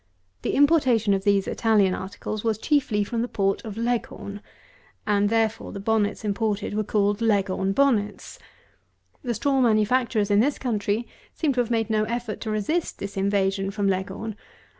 The 0.41 0.55
importation 0.55 1.13
of 1.13 1.25
these 1.25 1.47
Italian 1.47 1.93
articles 1.93 2.43
was 2.43 2.57
chiefly 2.57 3.03
from 3.03 3.21
the 3.21 3.27
port 3.27 3.63
of 3.63 3.77
LEGHORN; 3.77 4.41
and 5.05 5.29
therefore 5.29 5.71
the 5.73 5.79
bonnets 5.79 6.25
imported 6.25 6.73
were 6.73 6.83
called 6.83 7.21
Leghorn 7.21 7.71
Bonnets. 7.73 8.39
The 9.21 9.35
straw 9.35 9.61
manufacturers 9.61 10.31
in 10.31 10.39
this 10.39 10.57
country 10.57 11.07
seem 11.35 11.53
to 11.53 11.59
have 11.61 11.69
made 11.69 11.91
no 11.91 12.05
effort 12.05 12.41
to 12.41 12.49
resist 12.49 12.97
this 12.97 13.15
invasion 13.15 13.69
from 13.69 13.87
Leghorn. 13.87 14.35